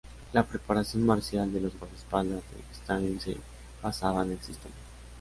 La 0.33 0.43
preparación 0.43 1.05
marcial 1.05 1.53
de 1.53 1.61
los 1.61 1.77
guardaespaldas 1.77 2.41
de 2.41 2.61
Stalin 2.73 3.19
se 3.19 3.37
basaba 3.83 4.23
en 4.23 4.31
el 4.31 4.41
Systema. 4.41 4.73